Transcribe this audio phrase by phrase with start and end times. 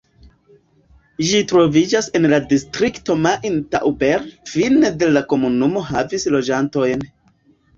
[1.31, 7.07] Ĝi troviĝas en la distrikto Main-Tauber Fine de la komunumo havis loĝantojn.